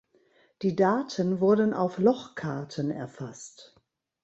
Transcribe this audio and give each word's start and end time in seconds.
Die 0.63 0.75
Daten 0.75 1.39
wurden 1.41 1.75
auf 1.75 1.99
Lochkarten 1.99 2.89
erfasst. 2.89 3.75